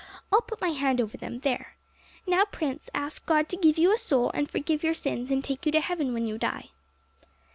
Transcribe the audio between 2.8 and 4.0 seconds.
ask God to give you a